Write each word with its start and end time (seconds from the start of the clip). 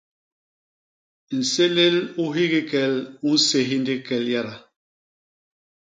Nsélél 1.37 1.95
u 2.23 2.25
hikii 2.35 2.63
kel 2.69 2.93
u 3.27 3.29
nséhi 3.41 3.77
ndik 3.81 4.01
kel 4.07 4.25
yada. 4.33 4.55